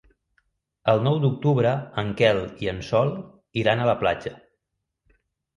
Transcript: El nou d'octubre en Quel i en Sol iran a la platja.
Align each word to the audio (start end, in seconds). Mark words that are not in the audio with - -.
El 0.93 1.01
nou 1.07 1.19
d'octubre 1.25 1.73
en 2.03 2.09
Quel 2.21 2.41
i 2.67 2.71
en 2.73 2.81
Sol 2.89 3.13
iran 3.65 3.85
a 3.85 3.87
la 3.93 3.99
platja. 4.03 4.35